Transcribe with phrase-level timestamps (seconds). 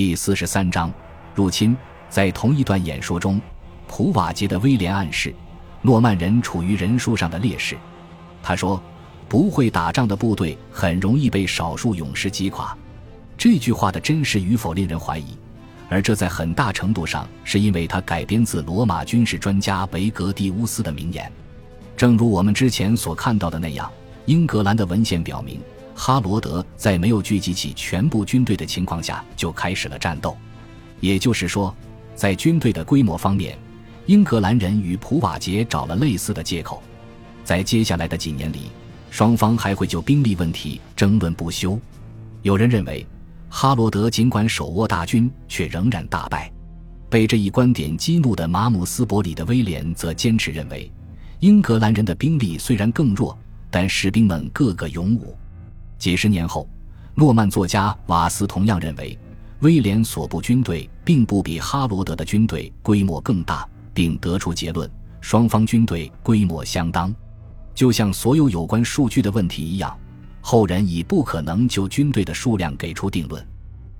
[0.00, 0.90] 第四十三章
[1.34, 1.76] 入侵。
[2.08, 3.38] 在同一段演说中，
[3.86, 5.34] 普瓦捷的威廉暗示
[5.82, 7.76] 诺曼人处于人数上的劣势。
[8.42, 8.82] 他说
[9.28, 12.74] ：“不会打仗的部队很容易被少数勇士击垮。”
[13.36, 15.36] 这句话的真实与否令人怀疑，
[15.90, 21.30] 而这在很大程度上是因为他改编自罗马军事专家维格蒂乌斯的名言。
[21.94, 23.92] 正如我们之前所看到的那样，
[24.24, 25.60] 英格兰的文献表明，
[26.02, 30.34] 哈罗德在没有聚集起全部军队的情况下就开始了战斗。
[30.98, 31.76] 也就是说，
[32.14, 33.58] 在军队的规模方面，
[34.06, 36.82] 英格兰人与普瓦捷找了类似的借口。
[37.44, 38.70] 在接下来的几年里，
[39.10, 41.78] 双方还会就兵力问题争论不休。
[42.40, 43.06] 有人认为。
[43.50, 46.50] 哈罗德尽管手握大军，却仍然大败。
[47.10, 50.90] 被这一观点激怒的马姆斯伯里的威廉则坚持认为，
[51.40, 53.36] 英格兰人的兵力虽然更弱，
[53.68, 55.36] 但士兵们个个勇武。
[56.00, 56.66] 几十年后，
[57.14, 59.16] 诺曼作家瓦斯同样认为，
[59.60, 64.90] 威廉所部军队并不比哈罗德的军队规模更大，并得出结论：
[65.20, 67.14] 双方军队规模相当。
[67.74, 69.94] 就像所有有关数据的问题一样。
[70.40, 73.46] 后人已不可能就军队的数量给出定论。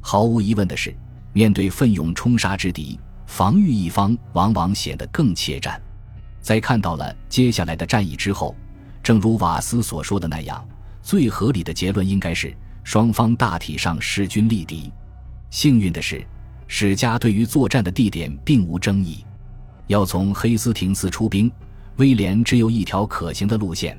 [0.00, 0.92] 毫无疑问的是，
[1.32, 5.80] 面对奋勇冲杀之敌，防御一方往往显得更怯战。
[6.40, 8.52] 在看到了接下来的战役之后，
[9.00, 10.66] 正如瓦斯所说的那样，
[11.04, 14.90] 最合理的结论应该是双方大体上势均力敌。
[15.50, 16.26] 幸运的是，
[16.66, 19.22] 史家对于作战的地点并无争议。
[19.86, 21.52] 要从黑斯廷斯出兵，
[21.96, 23.96] 威廉只有一条可行的路线。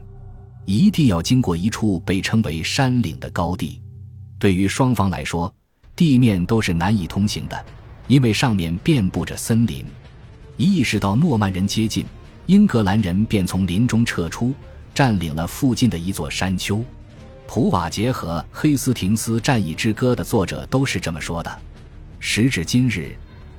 [0.65, 3.79] 一定要经过一处被称为山岭的高地，
[4.39, 5.53] 对于双方来说，
[5.95, 7.65] 地面都是难以通行的，
[8.07, 9.85] 因为上面遍布着森林。
[10.57, 12.03] 一意识到诺曼人接近，
[12.47, 14.55] 英格兰人便从林中撤出，
[14.91, 16.83] 占领了附近的一座山丘。
[17.47, 21.59] 普瓦捷和《黑斯廷斯战役之歌》的作者都是这么说的。
[22.19, 23.15] 时至今日，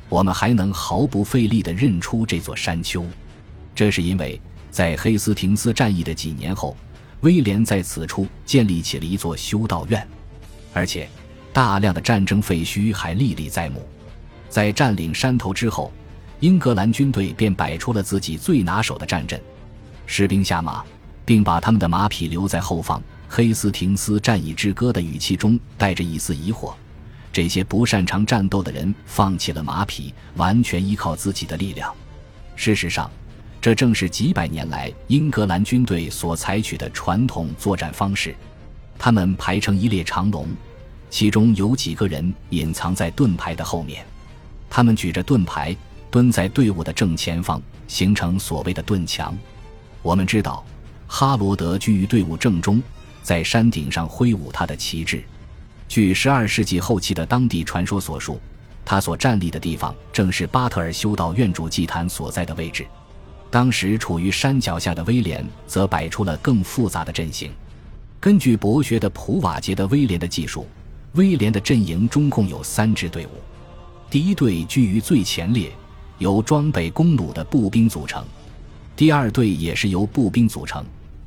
[0.08, 3.04] 我们还能毫不费力地认出这座山丘，
[3.74, 6.76] 这是因为在黑斯廷斯战役的几年后。
[7.22, 10.06] 威廉在此处建立起了一座修道院，
[10.74, 11.08] 而且
[11.50, 13.88] 大量的战争废墟还历历在目。
[14.50, 15.90] 在占领山头之后，
[16.40, 19.40] 英格兰军队便摆出了自己最拿手的战阵，
[20.04, 20.84] 士兵下马，
[21.24, 23.02] 并把他们的马匹留在后方。
[23.28, 26.74] 黑斯廷斯战役之歌的语气中带着一丝疑惑：
[27.32, 31.94] 这些不擅长战斗的人放弃了马匹，完全依靠自己的力量。
[32.54, 33.10] 事实上。
[33.58, 38.32] 这正是几百年来英格兰军队所采取的传统作战方式。
[38.96, 40.46] 他们排成一列长龙，
[41.10, 44.06] 其中有几个人隐藏在盾牌的后面。
[44.70, 45.76] 他们举着盾牌
[46.12, 49.36] 蹲在队伍的正前方，形成所谓的盾墙。
[50.00, 50.64] 我们知道，
[51.08, 52.80] 哈罗德居于队伍正中，
[53.26, 55.20] 在山顶上挥舞他的旗帜。
[55.88, 58.40] 据12世纪后期的当地传说所述，
[58.84, 62.86] 他所站立的地方正是巴特尔修道院主祭坛所在的位置。
[63.50, 67.50] 当时处于山脚下的威廉则摆出了更复杂的阵型。
[68.20, 70.64] 根据博学的普瓦捷的威廉的技术，
[71.14, 73.30] 威廉的阵营中共有三支队伍。
[74.08, 75.72] 第一队居于最前列，
[76.18, 78.22] 由装备弓弩的步兵组成；
[78.94, 80.84] 第二队也是由步兵组成，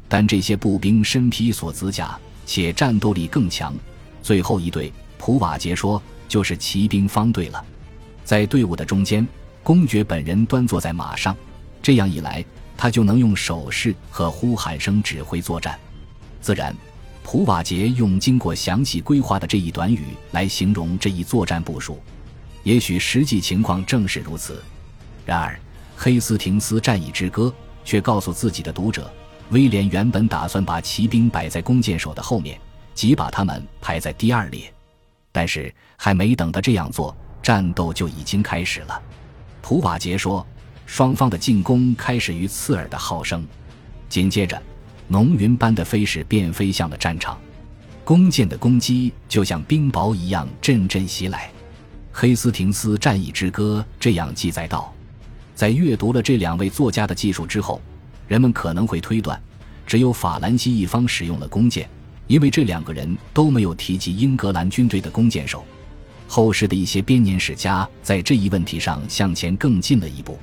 [0.09, 3.73] 但这些步兵身披锁子甲，且战斗力更强。
[4.21, 7.63] 最后一队，普瓦捷说就是骑兵方队了。
[8.25, 9.25] 在队伍的中间，
[9.63, 11.35] 公爵本人端坐在马上。
[11.81, 12.43] 这样一来，
[12.75, 15.79] 他就能用手势和呼喊声指挥作战。
[16.41, 16.75] 自然，
[17.23, 22.01] 普瓦捷用经过详细规划的这一短语来形容这一作战部署。
[22.63, 24.61] 也许实际情况正是如此。
[25.25, 25.53] 然而，
[25.95, 27.43] 《黑斯廷斯战役之歌》
[27.85, 29.11] 却告诉自己的读者，
[29.49, 32.59] 威廉原本打算把骑兵摆在弓箭手的后面，
[32.93, 34.71] 即把他们排在第二列。
[35.31, 39.01] 但是，还没等他这样做，战斗就已经开始了。
[39.61, 40.45] 普瓦捷说。
[40.85, 43.45] 双方的进攻开始于刺耳的号声，
[44.09, 44.59] 紧接着，
[45.07, 47.39] 浓云般的飞矢便飞向了战场，
[48.03, 51.45] 弓箭的攻击就像冰雹一样阵阵袭来。
[52.11, 54.91] 《黑斯廷斯战役之歌》这样记载道：
[55.53, 57.79] 在阅读了这两位作家的技术之后，
[58.27, 59.39] 人们可能会推断，
[59.89, 61.89] 只有法兰西一方使用了弓箭，
[62.27, 65.65] 因为这两个人都没有提及英格兰军队的弓箭手。
[66.27, 70.37] 后世的一些编年史家在这一问题上向前更进了一步。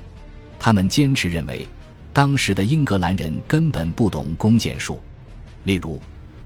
[0.59, 1.65] 他们坚持认为，
[2.11, 4.99] 当时的英格兰人根本不懂弓箭术。
[5.63, 5.97] 例如，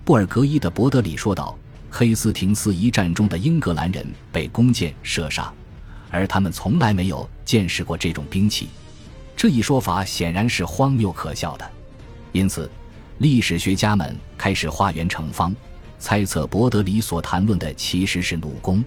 [0.06, 1.58] 布尔格伊的伯德里说道
[1.90, 5.52] ：“黑斯廷斯一战中的英格兰人被弓箭射杀，
[6.12, 8.70] 而他们从来没有见识过这种兵器。”
[9.36, 11.68] 这一说法显然是荒谬可笑的。
[12.32, 12.70] 因此，
[13.22, 15.56] 历史学家们开始化圆成方，
[16.00, 18.84] 猜测伯德里所谈论的其实是弩弓。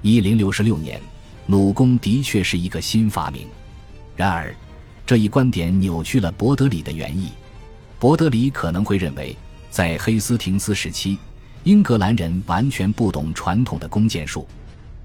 [0.00, 0.98] 一零六六年，
[1.44, 3.46] 弩弓的确是一个新发明。
[4.16, 4.56] 然而，
[5.04, 7.32] 这一观点扭曲了伯德里的原意。
[7.98, 9.36] 伯德里可能会认为，
[9.68, 11.18] 在黑斯廷斯时期，
[11.64, 14.48] 英格兰人完全不懂传统的弓箭术。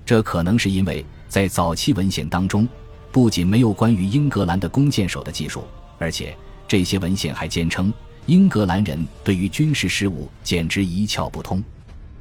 [0.06, 2.66] 这可能是因为在早期文献当中，
[3.12, 5.66] 不仅没有关于英格兰的弓箭手的技术，
[6.00, 6.34] 而且
[6.70, 7.94] 这些文献还坚称
[8.28, 11.64] 英格兰人对于军事事务简直一窍不通。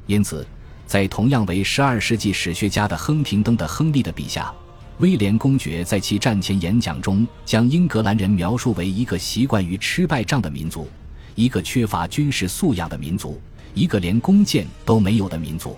[0.07, 0.45] 因此，
[0.87, 4.51] 在同样为十二世纪史学家的亨廷登的亨利的笔下，
[4.97, 10.87] 威廉公爵在其战前演讲中将英格兰人描述为一个习惯于吃败仗的民族，
[11.35, 13.39] 一个缺乏军事素养的民族，
[13.73, 15.77] 一个连弓箭都没有的民族。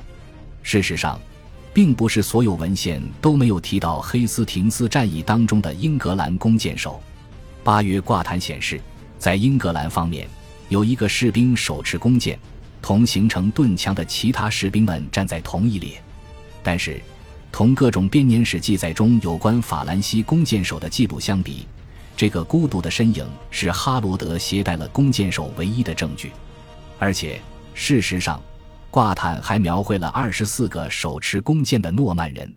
[0.63, 1.19] 事实上，
[1.73, 7.01] 并不是所有文献都没有提到黑斯廷斯战役当中的英格兰弓箭手。
[7.63, 8.79] 八月挂毯显示，
[9.23, 10.27] 在英格兰方面，
[10.67, 12.37] 有一个士兵手持弓箭，
[12.81, 15.91] 同形成盾墙的其他士兵们站在同一列。
[16.61, 17.01] 但是，
[17.49, 21.65] 同各种编年史记载中有关法兰西弓箭手的记录相比，
[22.17, 26.29] 这个孤独的身影是哈罗德携带了弓箭手唯一的证据。
[26.99, 27.39] 而且，
[27.73, 28.41] 事实上。
[28.91, 32.53] 挂毯还描绘了二十四个手持弓箭的诺曼人。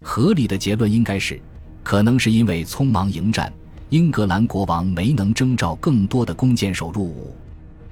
[0.00, 1.38] 合理的结论应该是，
[1.84, 3.52] 可能是因为匆忙迎战，
[3.90, 7.34] 英格兰国王没能征召更多的弓箭手入伍。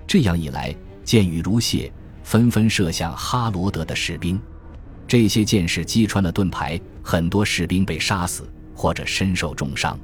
[0.07, 1.91] 这样一来，箭雨如泻，
[2.23, 4.39] 纷纷射向哈罗德的士兵。
[5.09, 9.99] 这些箭矢击穿了盾牌，很多士兵被杀死或者身受重伤。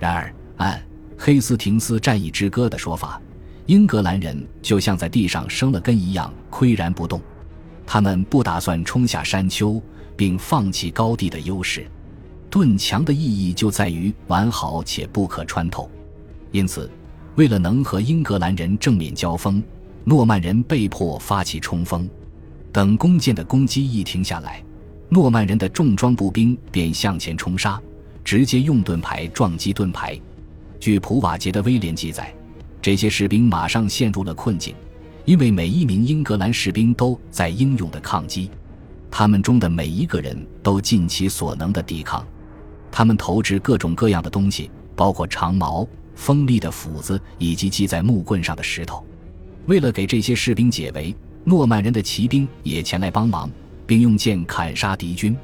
[0.00, 0.78] 然而，按
[1.16, 3.20] 《黑斯廷斯战役之歌》的说法。
[3.66, 7.20] 英格兰人就像在地上生了根一样岿然不动，
[7.86, 9.80] 他们不打算冲下山丘，
[10.16, 11.86] 并放弃高地的优势。
[12.50, 15.88] 盾墙的意义就在于完好且不可穿透，
[16.50, 16.90] 因此，
[17.36, 19.62] 为了能和英格兰人正面交锋，
[20.04, 22.10] 诺曼人被迫发起冲锋。
[22.72, 24.62] 等弓箭的攻击一停下来，
[25.08, 27.80] 诺曼人的重装步兵便向前冲杀，
[28.24, 30.18] 直接用盾牌撞击盾牌。
[30.80, 32.34] 据普瓦捷的威廉记载。
[32.82, 34.74] 这些士兵马上陷入了困境，
[35.26, 38.50] 因为每一名英格兰士兵都在英勇的抗击，
[39.10, 42.26] 他们中的每一个人都尽其所能的抵抗。
[42.90, 49.04] 他们投掷各种各样的东西，包括长矛、锋利的斧子以及系在木棍上的石头。
[49.66, 51.14] 为了给这些士兵解围，
[51.44, 53.50] 诺曼人的骑兵也前来帮忙，
[53.86, 55.36] 并用剑砍杀敌军。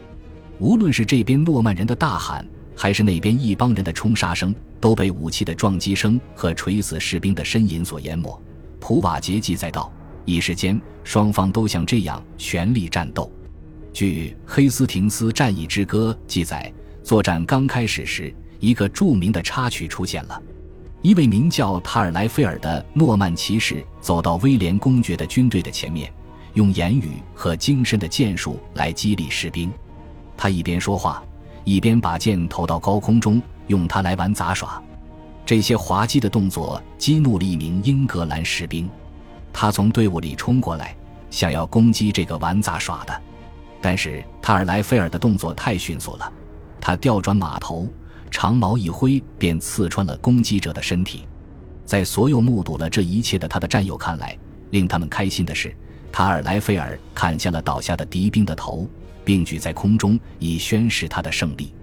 [0.59, 2.47] 无论是这边诺曼人的大喊。
[2.79, 8.39] 还是那边一帮人的冲杀声都被武器的撞击声和垂死士兵的呻吟所淹没。
[8.79, 9.91] 普瓦捷记载道
[10.27, 13.33] ：“一时间，双方都像这样全力战斗。”
[13.95, 16.71] 据《黑斯廷斯战役之歌》记载，
[17.07, 20.43] 作战刚开始时，一个著名的插曲出现了：
[21.03, 26.13] 一位名叫塔尔莱菲尔的诺曼骑士走到威廉公爵的军队的前面，
[26.55, 29.73] 用言语和精深的剑术来激励士兵。
[30.37, 31.23] 他一边说话。
[31.63, 34.81] 一边把剑投到高空中，用它来玩杂耍。
[35.45, 38.89] 这些滑稽的动作激怒了一名英格兰士兵，
[39.53, 40.97] 他从队伍里冲过来，
[41.29, 43.23] 想要攻击这个玩杂耍的。
[43.81, 46.33] 但是塔尔莱菲尔的动作太迅速了，
[46.87, 47.89] 他调转马头，
[48.31, 51.27] 长矛一挥，便刺穿了攻击者的身体。
[51.85, 54.39] 在所有目睹了这一切的他的战友看来，
[54.71, 55.75] 令他们开心的是，
[56.13, 58.89] 塔尔莱菲尔砍下了倒下的敌兵的头。
[59.25, 61.75] 并举在空中，以宣示他的胜利。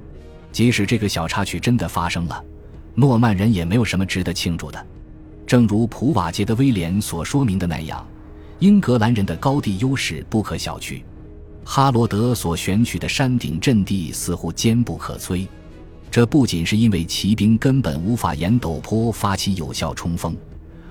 [0.54, 2.42] 即使这个小插曲真的发生了，
[2.96, 4.88] 诺曼人也没有什么值得庆祝的。
[5.46, 8.08] 正如普瓦捷的威廉所说明的那样，
[8.60, 11.04] 英格兰人的高地优势不可小觑。
[11.66, 15.48] 哈罗德所选取的山顶阵地似乎坚不可摧，
[16.12, 20.36] 这不仅是因为骑兵根本无法沿陡坡发起有效冲锋，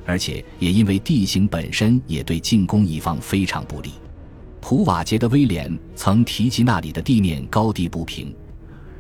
[0.05, 3.93] 而且也因为地形本身也对进攻一方非常不利。
[4.61, 8.29] 普瓦捷的威廉曾提及那里的地面高低不平，《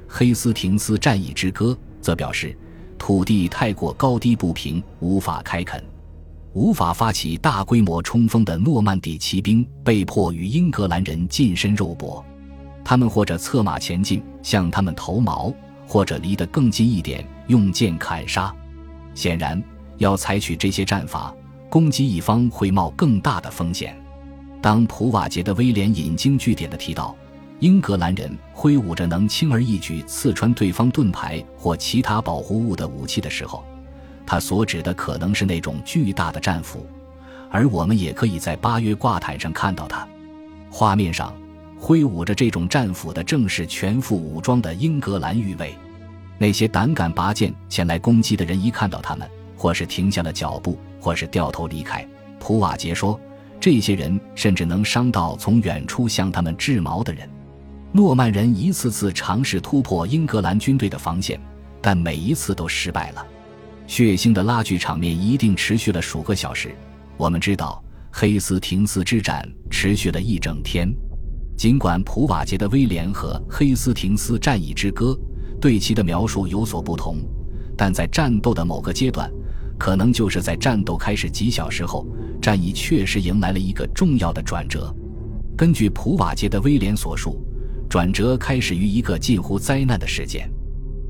[0.06, 1.66] 黑斯廷斯战役之歌》
[2.00, 2.56] 则表示
[2.98, 5.82] 土地太过高低不平，无法开垦，
[6.54, 12.22] 无法发起大规模冲锋的诺曼底骑兵被迫与英格兰人近身肉搏，
[12.84, 15.52] 他们或者策马前进向他们投矛，
[15.86, 18.54] 或者离得更近一点用剑砍杀。
[19.14, 19.62] 显然，
[19.96, 21.34] 要采取这些战法，
[21.70, 23.98] 攻击一方会冒更大的风险。
[24.60, 27.16] 当普瓦捷的威廉引经据典地提到，
[27.60, 33.64] 英格兰人挥舞着能轻而易举刺穿对方盾牌或其他保护物的武器的时候，
[34.32, 36.86] 他所指的可能是那种巨大的战斧，
[37.50, 40.08] 而我们也可以在八月挂毯上看到它。
[40.70, 41.34] 画面上
[41.78, 45.74] 挥舞着这种战斧的正是全副武装的英格兰御卫。
[46.38, 52.02] 那些胆敢拔剑前来攻击的人，一看到他们，或是停下了脚步，或是掉头离开。
[52.38, 53.20] 普瓦捷说。
[53.60, 57.28] 这些人甚至能伤到从远处向他们掷矛的人。
[57.92, 61.38] 诺曼人一次次尝试突破英格兰军队的防线，
[61.82, 63.26] 但每一次都失败了。
[63.92, 66.74] 血腥的拉锯场面一定持续了数个小时。
[67.18, 70.90] 我们知道，黑斯廷斯之战持续了一整天。
[71.58, 75.14] 尽管普瓦捷的威廉和黑斯廷斯战役之歌
[75.60, 77.18] 对其的描述有所不同，
[77.76, 79.30] 但在战斗的某个阶段，
[79.78, 82.06] 可能就是在战斗开始几小时后，
[82.40, 84.90] 战役确实迎来了一个重要的转折。
[85.54, 87.38] 根据普瓦捷的威廉所述。
[87.90, 90.50] 转折开始于一个近乎灾难的事件，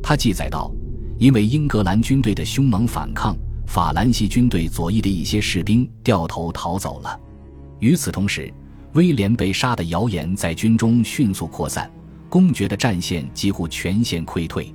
[0.03, 0.75] 他记载道
[1.19, 7.19] ：“因为英格兰军队的凶猛反抗，法兰西军队左翼的一些士兵掉头逃走了。
[7.78, 8.52] 与此同时，
[8.95, 11.90] 威廉被杀的谣言在军中迅速扩散，
[12.28, 14.75] 公爵的战线几乎全线溃退。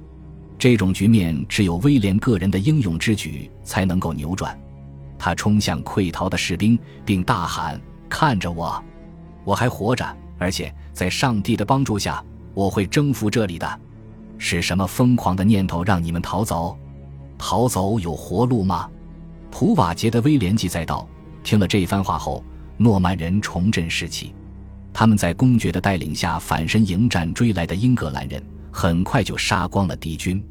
[0.57, 4.57] 这种局面只有威廉个人的英勇之举才能够扭转。
[5.19, 7.79] 他冲向溃逃的士兵，并大喊
[8.09, 8.83] ：‘看着我，
[9.43, 10.05] 我还活着！’”
[10.39, 13.79] 而且在上帝的帮助下，我会征服这里的。
[14.37, 16.77] 是什么疯狂的念头让你们逃走？
[17.37, 18.89] 逃走有活路吗？
[19.51, 21.07] 普瓦捷的威廉记载道。
[21.43, 22.43] 听了这番话后，
[22.75, 24.33] 诺曼人重振士气，
[24.91, 30.43] 他们在公爵的带领下反身迎战追来的英格兰人，很快就杀光了敌军。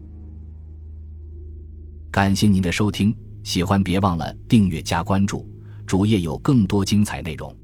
[2.11, 5.47] 感谢您的收听，喜欢别忘了订阅加关注，
[5.87, 7.55] 主页有更多精彩内容。